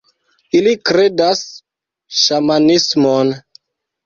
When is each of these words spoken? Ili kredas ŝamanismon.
Ili 0.59 0.71
kredas 0.89 1.43
ŝamanismon. 2.23 3.31